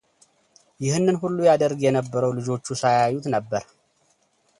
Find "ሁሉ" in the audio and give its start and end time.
1.23-1.37